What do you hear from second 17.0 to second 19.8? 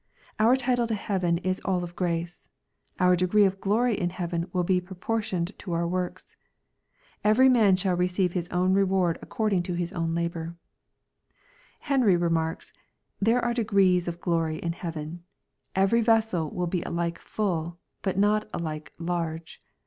full, but not alike large.